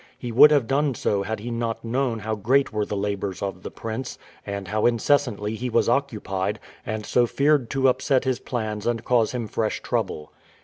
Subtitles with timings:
[0.17, 3.61] He would have done so had he not known how great were the labours of
[3.61, 8.87] the prince, and how incessantly he was occupied, and so feared to upset his plans
[8.87, 10.31] and cause him fresh trouble.